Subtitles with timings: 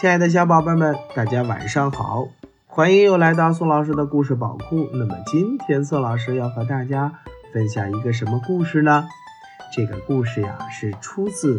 [0.00, 2.28] 亲爱的小宝贝们，大家晚上好！
[2.68, 4.88] 欢迎又来到宋老师的故事宝库。
[4.92, 7.18] 那么今天宋老师要和大家
[7.52, 9.08] 分享一个什么故事呢？
[9.74, 11.58] 这个故事呀是出自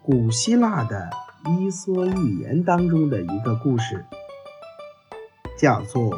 [0.00, 1.10] 古希腊的
[1.48, 4.04] 伊索寓言当中的一个故事，
[5.58, 6.04] 叫做《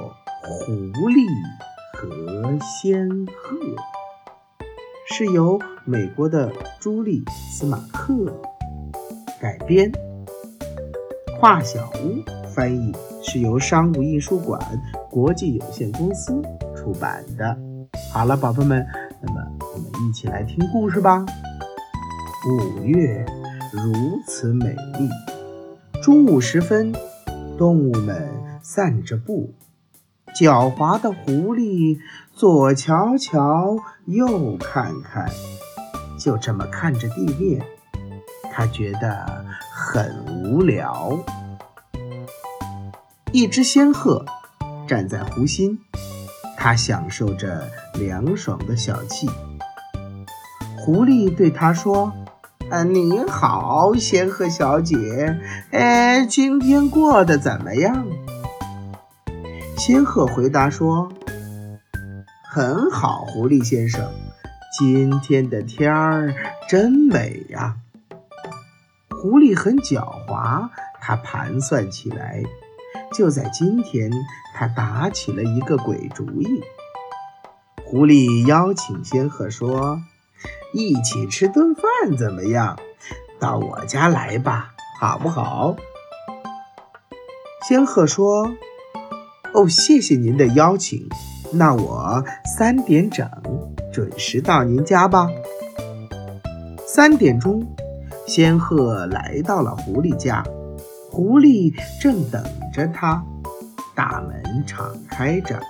[0.43, 1.27] 狐狸
[1.95, 3.57] 和仙鹤》，
[5.09, 8.39] 是由美国的朱莉斯马克
[9.41, 9.91] 改编。
[11.43, 12.23] 华小屋
[12.55, 14.61] 翻译是由商务印书馆
[15.11, 16.41] 国际有限公司
[16.77, 17.59] 出版的。
[18.15, 18.87] 好了，宝贝们，
[19.21, 19.43] 那么
[19.75, 21.27] 我们一起来听故事吧。
[22.49, 23.27] 五月
[23.73, 25.09] 如此美丽，
[26.01, 26.95] 中午时分，
[27.59, 28.25] 动物们
[28.63, 29.53] 散着步，
[30.37, 31.99] 狡猾的狐狸
[32.33, 35.29] 左瞧瞧，右看看，
[36.17, 37.61] 就这么看着地面，
[38.53, 39.45] 他觉得。
[39.75, 41.19] 很无聊。
[43.35, 44.27] 一只仙鹤
[44.87, 45.79] 站在湖心，
[46.55, 49.27] 它享受着凉爽的小气。
[50.77, 52.13] 狐狸对它说
[52.69, 58.07] ：“啊，你好，仙鹤小姐，哎，今天过得怎么样？”
[59.79, 61.11] 仙鹤回答说
[62.53, 64.13] ：“很好，狐狸先生，
[64.79, 66.35] 今天的天儿
[66.69, 67.77] 真美呀。”
[69.09, 70.69] 狐狸很狡猾，
[71.01, 72.43] 它盘算起来。
[73.13, 74.11] 就在今天，
[74.55, 76.63] 他打起了一个鬼主意。
[77.85, 80.01] 狐狸邀请仙鹤说
[80.73, 82.79] ：“一起吃顿饭怎么样？
[83.39, 85.77] 到我家来吧，好不好？”
[87.69, 88.51] 仙鹤说
[89.53, 91.09] ：“哦，谢谢您的邀请。
[91.53, 92.25] 那我
[92.57, 93.29] 三点整
[93.93, 95.29] 准时到您家吧。”
[96.87, 97.63] 三点钟。
[98.25, 100.43] 仙鹤来到了狐狸家，
[101.13, 103.23] 狐狸正等着他。
[103.95, 105.61] 大门敞开着，“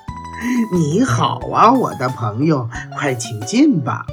[0.72, 4.06] 你好啊，我的朋友，快请进吧。”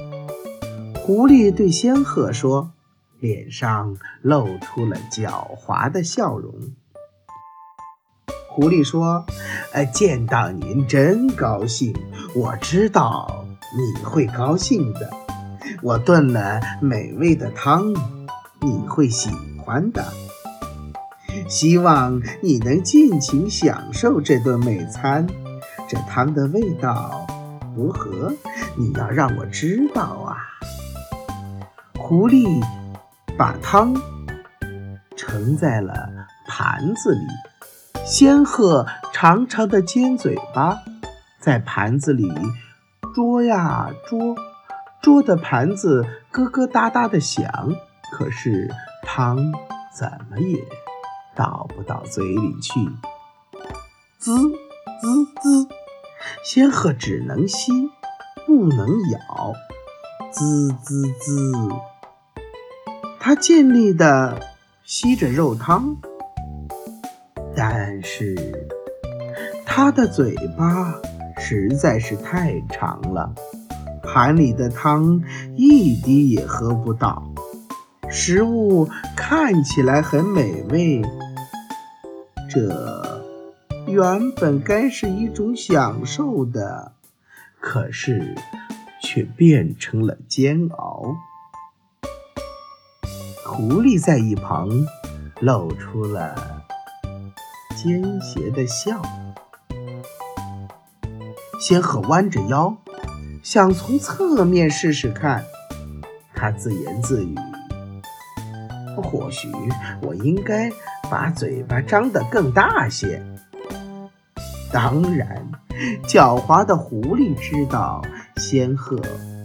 [1.06, 2.72] 狐狸对仙鹤说，
[3.20, 6.52] 脸上露出了狡猾的笑容。
[8.48, 9.24] 狐狸说
[9.72, 11.96] ：“呃，见到您真高兴，
[12.34, 13.46] 我知道
[13.78, 15.12] 你会高兴的。
[15.84, 17.94] 我炖了美味的汤。”
[18.62, 19.30] 你会喜
[19.64, 20.04] 欢的，
[21.48, 25.28] 希望你能尽情享受这顿美餐。
[25.88, 27.26] 这汤的味道
[27.76, 28.34] 如何？
[28.78, 30.38] 你要让我知道啊！
[31.98, 32.64] 狐狸
[33.38, 33.94] 把汤
[35.16, 36.10] 盛在了
[36.48, 37.28] 盘子里，
[38.06, 40.78] 仙鹤长长的尖嘴巴
[41.40, 42.28] 在盘子里
[43.16, 44.36] 啄呀啄，
[45.02, 47.46] 啄的盘子咯咯哒哒的响。
[48.12, 48.70] 可是
[49.04, 49.38] 汤
[49.96, 50.58] 怎么也
[51.40, 52.74] 倒不到嘴里去，
[54.18, 55.70] 滋滋滋，
[56.44, 57.72] 仙鹤只能吸，
[58.46, 59.54] 不能咬，
[60.34, 61.54] 滋滋滋，
[63.22, 64.38] 它尽力地
[64.84, 65.96] 吸着肉汤，
[67.56, 68.36] 但是
[69.66, 70.94] 它的嘴巴
[71.38, 73.34] 实在是太长了，
[74.04, 75.22] 盘里的汤
[75.56, 77.24] 一滴也喝不到。
[78.12, 81.00] 食物看起来很美味，
[82.52, 83.24] 这
[83.86, 86.94] 原本该是一种享受的，
[87.60, 88.36] 可是
[89.04, 91.16] 却变成了煎熬。
[93.46, 94.70] 狐狸在一旁
[95.42, 96.64] 露出了
[97.76, 99.00] 奸邪的笑。
[101.60, 102.76] 仙鹤弯着腰，
[103.44, 105.44] 想从侧面试试看，
[106.34, 107.36] 他自言自语。
[108.96, 109.50] 或许
[110.02, 110.72] 我应该
[111.10, 113.24] 把嘴巴张得更大些。
[114.72, 115.52] 当然，
[116.08, 118.02] 狡猾的狐狸知道
[118.38, 119.02] 仙鹤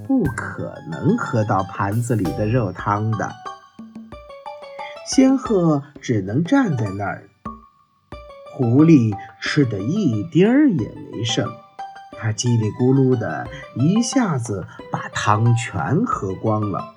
[0.06, 3.32] 不可能喝到盘子里的肉汤的。
[5.06, 7.28] 仙鹤只能站在那儿。
[8.52, 11.50] 狐狸吃的一丁儿也没剩，
[12.18, 16.93] 它叽里咕噜的一下子把汤全喝光了。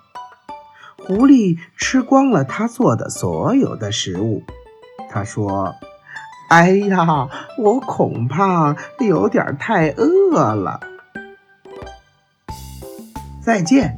[1.08, 4.44] 狐狸吃光了他做的所有的食物，
[5.10, 5.74] 他说
[6.52, 10.82] ：“哎呀，我恐怕有点太饿了。”
[13.42, 13.98] 再见，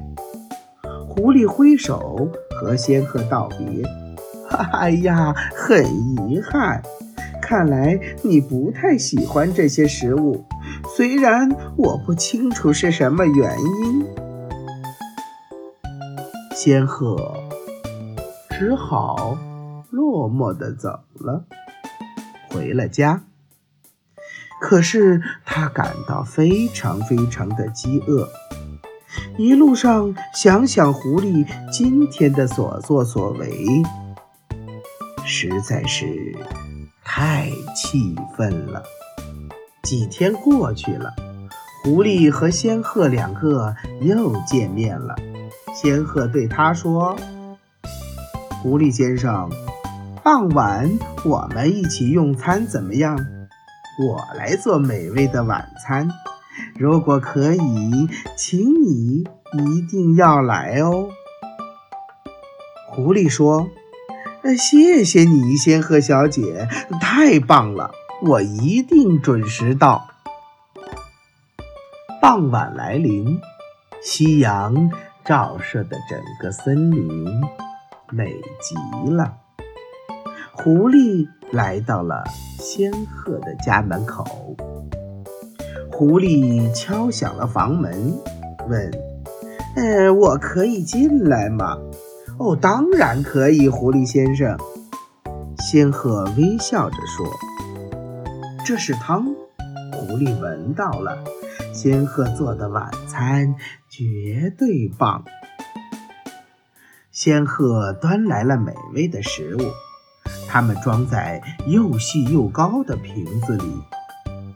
[1.08, 3.84] 狐狸挥手和仙鹤道别。
[4.72, 5.84] 哎呀，很
[6.30, 6.84] 遗憾，
[7.42, 10.46] 看来你不太喜欢这些食物，
[10.96, 14.06] 虽然我不清楚是什么原因。
[16.62, 17.16] 仙鹤
[18.50, 19.38] 只好
[19.90, 21.46] 落寞的走了，
[22.50, 23.24] 回了家。
[24.60, 28.28] 可是他感到非常非常的饥饿，
[29.38, 33.82] 一路上想想狐狸今天的所作所为，
[35.26, 36.36] 实在是
[37.06, 38.84] 太气愤了。
[39.84, 41.14] 几天过去了，
[41.86, 45.16] 狐狸和仙鹤两个又见面了。
[45.82, 47.16] 仙鹤对他说
[48.62, 49.50] ：“狐狸先生，
[50.22, 53.18] 傍晚我们一起用餐怎么样？”
[53.98, 56.10] 我来做美味的晚餐，
[56.78, 59.24] 如果可以，请你
[59.54, 61.08] 一定要来哦。
[62.88, 63.70] 狐狸说：“，
[64.60, 66.68] 谢谢你，仙鹤小姐，
[67.00, 67.92] 太棒了，
[68.22, 70.10] 我一定准时到。”
[72.22, 73.40] 傍晚来临，
[74.04, 74.92] 夕阳
[75.30, 77.24] 照射的整个森林
[78.10, 79.32] 美极了。
[80.54, 82.24] 狐狸来到了。
[82.60, 84.26] 仙鹤的家门口，
[85.92, 88.20] 狐狸敲响了房门，
[88.68, 88.92] 问
[89.78, 91.78] ：“呃，我可以进来吗
[92.38, 94.58] ？”“哦，当然可以，狐狸先生。”
[95.62, 97.26] 仙鹤微笑着说
[98.66, 99.26] ：“这是汤。”
[99.94, 101.18] 狐狸闻到了，
[101.82, 103.56] 仙鹤做的晚餐
[103.88, 105.24] 绝对棒。
[107.10, 109.62] 仙鹤端来了美味的食物。
[110.46, 113.82] 它们装在又细又高的瓶子里，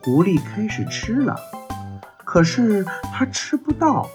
[0.02, 1.38] 狐狸开始吃了，
[2.26, 2.84] 可是
[3.14, 4.10] 它吃不到，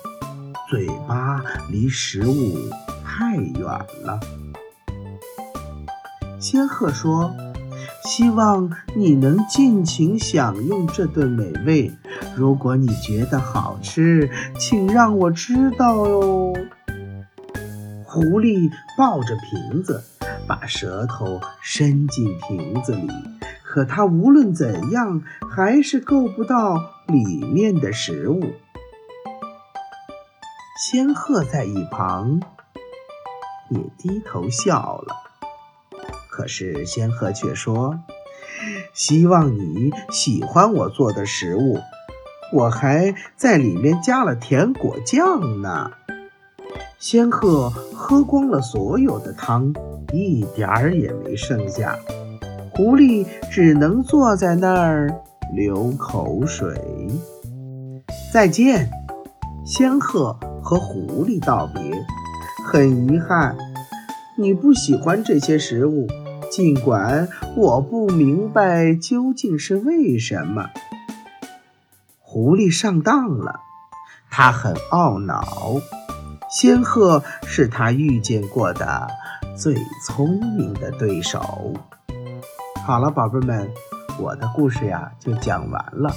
[0.69, 2.59] 嘴巴离食物
[3.07, 3.65] 太远
[4.03, 4.21] 了。
[6.39, 7.35] 仙鹤说
[8.09, 11.93] ：“希望你能尽情享用这顿美味。
[12.35, 16.55] 如果你觉得好吃，请让我知道哟。”
[18.09, 20.03] 狐狸抱着瓶子。
[20.47, 23.11] 把舌头伸进瓶子里，
[23.63, 25.21] 可它无论怎样
[25.51, 28.41] 还是够不到里面的食物。
[30.81, 32.41] 仙鹤在一旁
[33.69, 35.15] 也低头笑了，
[36.39, 37.99] 可是仙鹤却说
[38.95, 41.81] ：“希望你喜欢我做的食物，
[42.53, 45.91] 我还在里面加了甜果酱呢。”
[47.01, 49.75] 仙鹤喝光了所有的汤。
[50.13, 51.99] 一点儿也没剩下，
[52.71, 55.13] 狐狸只能坐在那儿
[55.53, 56.73] 流口水。
[58.33, 58.89] 再见，
[59.67, 61.83] 仙鹤和狐狸道别。
[62.65, 63.57] 很遗憾，
[64.37, 66.07] 你不喜欢这些食物，
[66.51, 70.71] 尽管我不明白究竟是为什么。
[72.21, 73.61] 狐狸上当了，
[74.31, 75.81] 他很懊恼。
[76.51, 79.09] 仙鹤是他遇见过的。
[79.57, 79.75] 最
[80.07, 81.75] 聪明的对手。
[82.87, 83.69] 好了，宝贝们，
[84.21, 86.15] 我的故事呀就讲完了。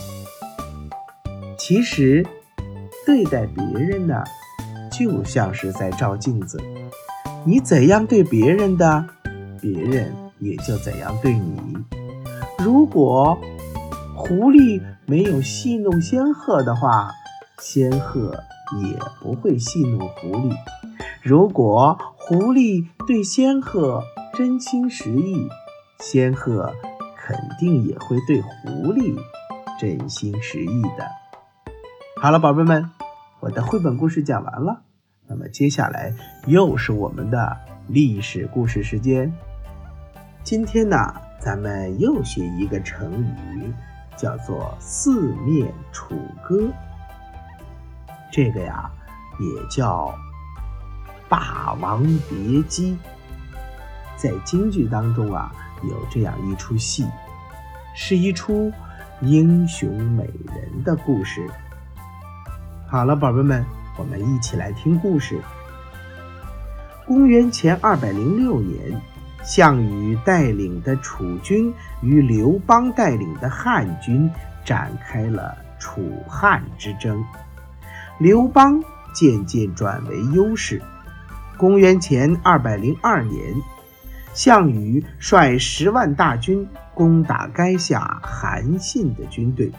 [1.58, 2.24] 其实，
[3.04, 4.24] 对待别人呢，
[4.92, 6.62] 就像是在照镜子，
[7.44, 9.08] 你怎样对别人的，
[9.62, 11.78] 别人也就怎样对你。
[12.58, 13.38] 如果
[14.16, 17.12] 狐狸没有戏弄仙鹤的话，
[17.60, 18.32] 仙鹤
[18.84, 20.56] 也不会戏弄狐狸。
[21.22, 24.04] 如果狐狸对仙鹤
[24.34, 25.48] 真心实意，
[26.00, 26.74] 仙鹤
[27.18, 29.16] 肯定也会对狐狸
[29.80, 31.06] 真心实意的。
[32.22, 32.90] 好了，宝贝们，
[33.40, 34.82] 我的绘本故事讲完了，
[35.28, 36.14] 那么接下来
[36.48, 39.34] 又是我们的历史故事时间。
[40.44, 40.98] 今天呢，
[41.40, 43.72] 咱们又学一个成语，
[44.18, 46.68] 叫做四面楚歌。
[48.32, 48.92] 这个呀，
[49.40, 50.14] 也叫。
[51.34, 52.92] 《霸王别姬》
[54.18, 55.50] 在京剧当中啊，
[55.84, 57.08] 有这样一出戏，
[57.96, 58.70] 是一出
[59.22, 61.50] 英雄美人的故事。
[62.86, 63.66] 好了，宝贝们，
[63.98, 65.40] 我们一起来听故事。
[67.06, 69.02] 公元前二百零六年，
[69.44, 74.30] 项羽带领的楚军与刘邦带领的汉军
[74.64, 77.24] 展开了楚汉之争，
[78.20, 78.84] 刘邦
[79.14, 80.82] 渐渐转为优势。
[81.58, 83.56] 公元前二百零二年，
[84.34, 89.72] 项羽率十万大军攻打垓下韩信的军队，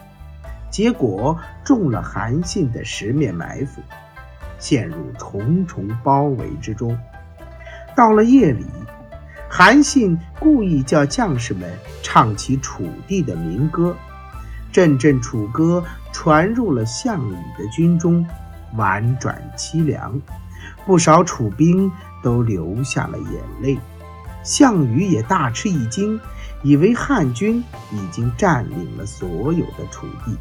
[0.69, 3.81] 结果中了韩信的十面埋伏，
[4.59, 6.97] 陷入重重包围之中。
[7.95, 8.65] 到了夜里，
[9.55, 13.95] 韩信故意叫将士们唱起楚地的民歌，
[14.71, 18.25] 阵阵楚歌传入了项羽的军中，
[18.75, 20.19] 婉转凄凉。
[20.87, 21.91] 不少楚兵
[22.23, 23.77] 都流下了眼泪。
[24.43, 26.19] 项羽也大吃一惊，
[26.63, 30.35] 以为汉军已经占领了所有的楚地。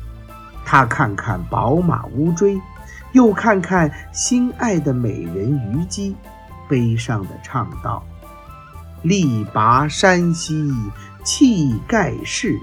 [0.65, 2.59] 他看看宝马乌骓，
[3.13, 6.17] 又看看心爱的美人虞姬，
[6.67, 8.03] 悲伤地唱道
[9.03, 10.73] ：“力拔山兮
[11.25, 12.59] 气盖世，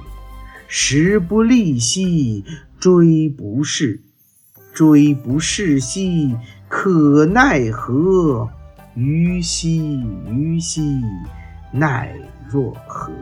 [0.67, 2.43] 时不利兮
[2.79, 4.01] 骓不逝，
[4.73, 6.35] 骓不逝兮
[6.67, 8.49] 可奈何。”
[8.95, 11.01] 虞兮虞兮，
[11.71, 12.13] 奈
[12.49, 13.13] 若何？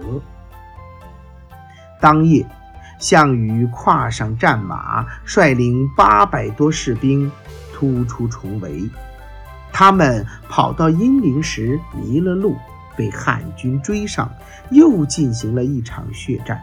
[2.02, 2.48] 当夜，
[3.00, 7.32] 项羽跨上战马，率领八百多士兵
[7.74, 8.90] 突出重围。
[9.72, 12.56] 他们跑到阴陵时迷了路，
[12.98, 14.30] 被汉军追上，
[14.72, 16.60] 又进行了一场血战。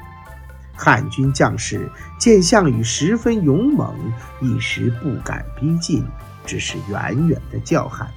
[0.76, 1.88] 汉军将士
[2.18, 3.94] 见项羽十分勇猛，
[4.42, 6.04] 一时不敢逼近，
[6.44, 8.08] 只是远远的叫喊。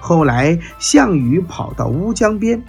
[0.00, 2.60] 后来，项羽跑到乌江边，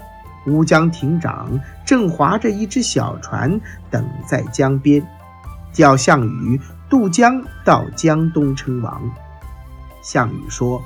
[0.46, 3.60] 乌江亭长正划着一只小船
[3.90, 5.04] 等在江边，
[5.74, 9.02] 叫项羽渡江到江东称王。
[10.02, 10.82] 项羽说：“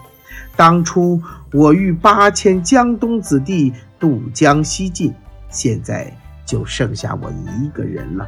[0.56, 1.22] 当初
[1.52, 5.14] 我欲八千江东子弟渡江西进，
[5.50, 6.12] 现在
[6.46, 8.28] 就剩下我一个人了。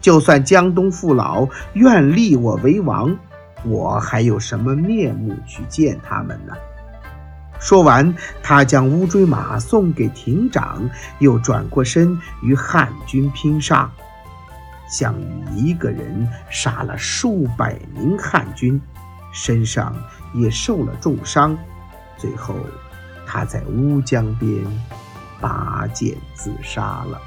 [0.00, 3.16] 就算江东父老愿立我为王，
[3.64, 6.54] 我还有什么面目去见他们呢？”
[7.58, 10.88] 说完，他将乌骓马送给亭长，
[11.18, 13.90] 又转过身与汉军拼杀。
[14.88, 18.80] 项羽一个人杀了数百名汉军，
[19.32, 19.96] 身上
[20.36, 21.58] 也受了重伤。
[22.16, 22.54] 最后，
[23.26, 24.64] 他在乌江边
[25.40, 27.20] 拔剑自杀了。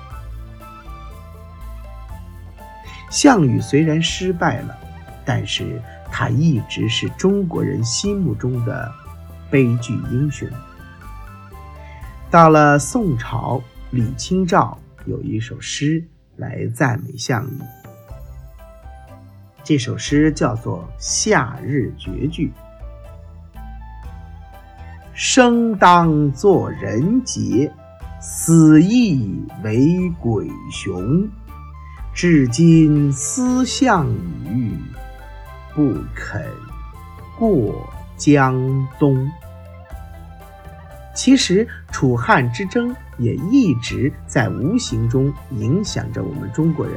[3.10, 4.78] 项羽虽然失败了，
[5.26, 8.92] 但是他一直是中国人心目中的。
[9.52, 10.48] 悲剧英雄。
[12.30, 17.60] 到了宋朝，李清照有一首诗来赞美项羽。
[19.64, 22.54] 这首诗叫做《夏日绝句》：
[25.22, 27.70] 生当作人杰，
[28.22, 31.28] 死亦为鬼雄。
[32.14, 34.10] 至今思项
[34.46, 34.72] 羽，
[35.76, 36.42] 不肯
[37.38, 37.76] 过。
[38.16, 39.30] 江东，
[41.14, 46.96] 其实楚汉之争也一直在无形中影响着我们中国人。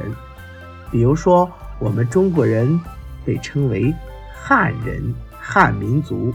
[0.92, 1.50] 比如说，
[1.80, 2.80] 我们中国人
[3.24, 3.92] 被称为
[4.32, 6.32] 汉人、汉民族。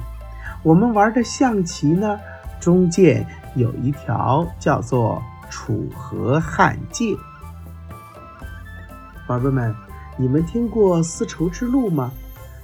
[0.68, 2.20] 我们玩的象棋呢，
[2.60, 7.16] 中间有一条叫做楚河汉界。
[9.26, 9.74] 宝贝们，
[10.18, 12.12] 你们听过丝绸之路吗？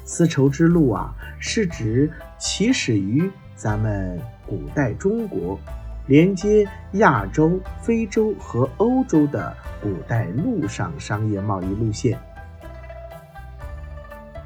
[0.04, 5.58] 丝绸之路啊，是指起始于咱们古代中国，
[6.06, 12.20] 连接亚洲、非洲和欧洲的古代陆上商业贸易路线。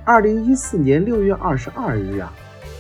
[0.06, 2.32] 二零一四年六月二十二日啊，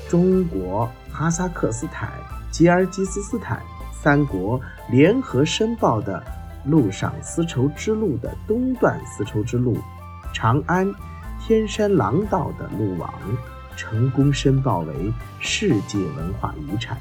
[0.09, 2.09] 中国、哈萨克斯坦、
[2.51, 3.61] 吉尔吉斯斯坦
[3.91, 4.59] 三国
[4.89, 6.23] 联合申报的
[6.65, 9.77] 陆上丝绸之路的东段丝绸之路，
[10.33, 10.91] 长安。
[11.39, 13.13] 天山廊道的路网
[13.77, 16.97] 成功申报为世界文化遗产，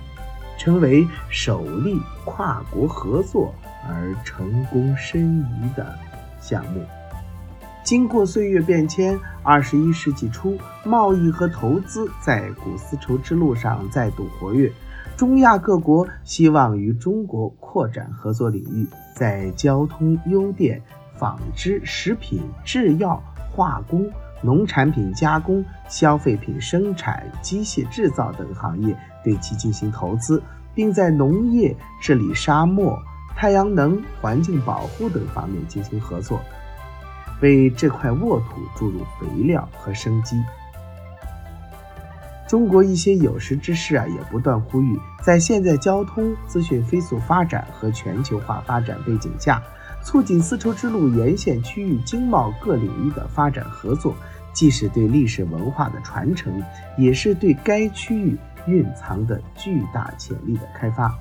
[0.57, 3.53] 成为首例跨国合作
[3.89, 5.99] 而成功申遗的
[6.41, 6.87] 项目。
[7.87, 14.69] 经过岁月变迁，二十一世纪初，贸易和投资在古丝绸之路上再度活跃。
[15.17, 20.83] 中亚各国希望与中国扩展合作领域，在交通、邮电、
[21.17, 24.11] 纺织、食品、制药、化工。
[24.43, 30.43] 农产品加工、消费品生产、机械制造等行业对其进行投资，
[30.75, 32.99] 并在农业、治理沙漠、
[33.37, 36.41] 太阳能、环境保护等方面进行合作，
[37.41, 40.37] 为这块沃土注入肥料和生机。
[42.49, 49.63] 中国一些有识之士啊，也不断呼吁，在现在交通资讯飞速发展和全球化发展背景下。
[50.05, 54.15] 促进丝绸之路沿线区域经贸各领域的发展合作，
[54.53, 56.63] 既是对历史文化的传承，
[56.97, 58.39] 也是对该区域
[58.69, 61.13] 蕴藏的巨大潜力的开发。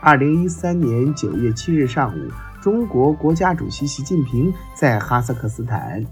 [0.00, 2.28] 二零一三年九月七日上午，
[2.64, 6.02] 中国国家主席习近平在哈萨克斯坦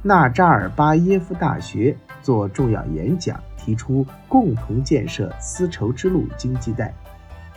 [0.00, 6.94] 纳扎尔巴耶夫大学做重要演讲，提出共同建设丝绸之路经济带。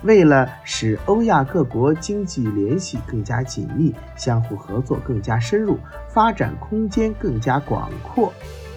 [0.02, 5.78] 为了使欧亚各国经济联系更加紧密，相互合作更加深入，
[6.10, 8.34] 发展空间更加广阔，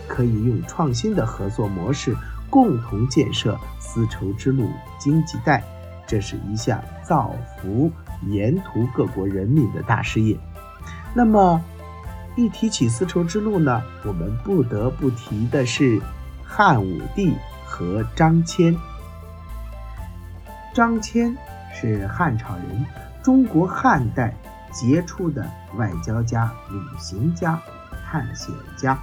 [0.07, 2.15] 可以用创新的合作模式
[2.51, 4.69] 共同建设丝绸之路
[4.99, 5.65] 经济带。
[6.07, 7.91] 这是一项造福
[8.29, 10.39] 沿途各国人民的大事业。
[11.15, 11.61] 那么，
[12.37, 16.01] 一提起丝绸之路呢，我们不得不提的是
[16.45, 18.77] 汉武帝和张骞。
[20.75, 21.37] 张骞
[21.73, 22.85] 是汉朝人，
[23.23, 24.35] 中国汉代
[24.73, 27.61] 杰出的外交家、旅行家、
[28.05, 28.99] 探险家。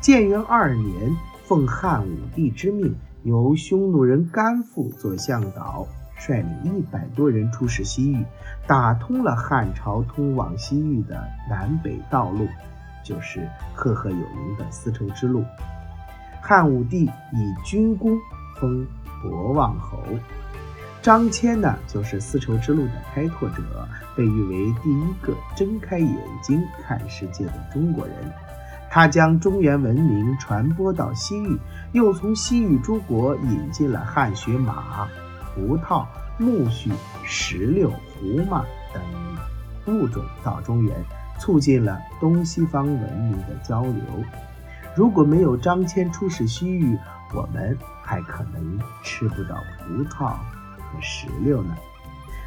[0.00, 5.86] 建元二年，奉汉武帝之命，由匈奴人甘父做向导，
[6.20, 8.22] 率领一百多人出使西域，
[8.66, 12.46] 打通了汉朝通往西域的南北道路，
[13.02, 15.42] 就是赫赫有名的丝绸之路。
[16.42, 18.18] 汉武帝以军功
[18.60, 18.86] 封
[19.22, 19.98] 博望侯。
[21.00, 23.62] 张骞呢，就是丝绸之路的开拓者，
[24.14, 28.14] 被誉为第一个睁开眼睛看世界的中国人。
[28.90, 31.58] 他将中原文明传播到西域，
[31.92, 35.08] 又从西域诸国引进了汗血马、
[35.54, 36.06] 葡萄、
[36.38, 36.92] 苜蓿、
[37.24, 38.64] 石榴、胡麻
[38.94, 39.02] 等
[39.86, 40.94] 物种到中原，
[41.38, 43.94] 促进了东西方文明的交流。
[44.94, 46.98] 如果没有张骞出使西域，
[47.34, 51.00] 我们还可能吃不到葡萄和。
[51.00, 51.76] 石榴呢？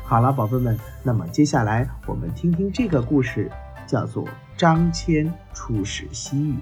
[0.06, 3.50] 好了，宝贝们，那么接下来我们听听这个故事，
[3.88, 6.56] 叫做张骞出使西域。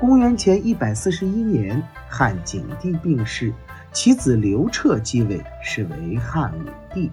[0.00, 3.52] 公元前一百四十一年，汉景帝病逝，
[3.92, 7.10] 其子刘彻继位，是为汉武帝。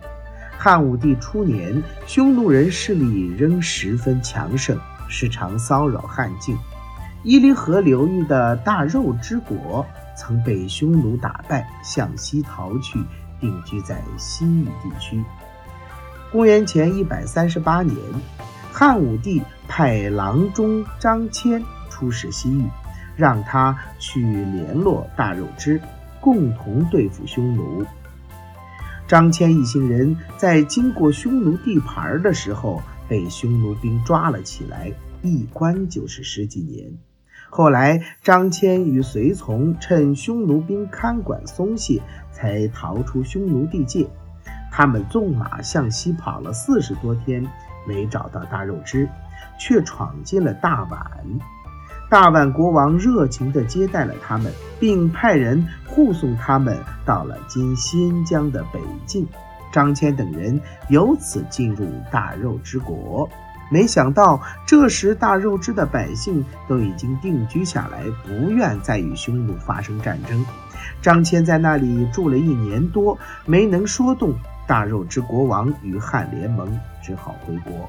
[0.58, 6.58] 汉武帝初年，匈奴人势力仍十分强盛，时常骚扰汉境。
[7.24, 9.86] 伊犁河流域的大肉之国。
[10.18, 13.02] 曾被匈奴打败，向西逃去，
[13.40, 15.24] 定居在西域地区。
[16.30, 17.96] 公元前一百三十八年，
[18.70, 22.66] 汉武帝派郎中张骞出使西域，
[23.16, 25.82] 让他去联络大肉之，
[26.22, 27.86] 共同对付匈奴。
[29.08, 34.92] 张骞一行人在经过匈奴地盘的时候，被匈奴兵抓了起来，
[35.24, 36.92] 一关就是十几年。
[37.50, 42.00] 后来，张骞与随从趁匈奴兵看管松懈，
[42.32, 44.08] 才逃出匈奴地界。
[44.72, 47.44] 他们纵马向西跑了四十多天，
[47.88, 49.10] 没找到大肉汁，
[49.60, 51.00] 却闯进了大宛。
[52.10, 59.28] 大宛国王热情地接待了他们，并派人护送他们到了今新疆的北境。
[59.72, 63.30] 张骞等人由此进入大肉之国。
[63.72, 70.44] 没想到，这时大肉之的百姓都已经定居下来，不愿再与匈奴发生战争。
[71.04, 74.34] 张骞在那里住了一年多，没能说动
[74.66, 77.88] 大肉之国王与汉联盟，只好回国。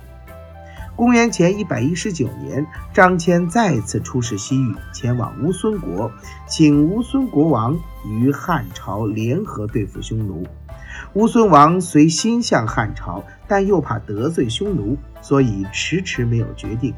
[1.00, 6.12] 公元前一百一十九年，张骞再次出使西域，前往乌孙国，
[6.46, 10.46] 请乌孙国王与汉朝联合对付匈奴。
[11.14, 16.92] 乌孙王虽心向汉朝，但又怕得罪匈奴，所以迟迟没有决定。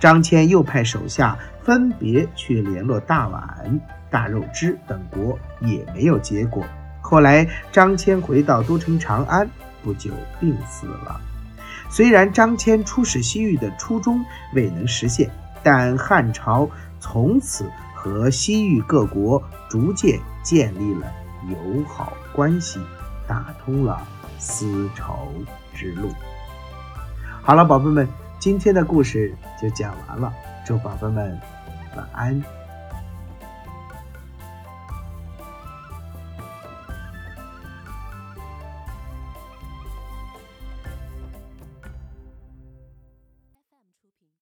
[0.00, 3.78] 张骞又派手下分别去联络大宛、
[4.10, 6.64] 大肉之等国，也没有结果。
[7.00, 9.48] 后来，张骞回到都城长安，
[9.80, 11.20] 不久病死了。
[11.94, 15.30] 虽然张骞出使西域的初衷未能实现，
[15.62, 21.06] 但汉朝从此和西域各国逐渐建立了
[21.48, 22.80] 友好关系。
[23.28, 24.02] 打通了
[24.40, 25.30] 丝绸
[25.72, 26.10] 之路。
[27.42, 28.08] 好了，宝贝们，
[28.40, 30.32] 今天的故事就讲完了。
[30.66, 31.40] 祝宝贝们
[31.96, 32.63] 晚安。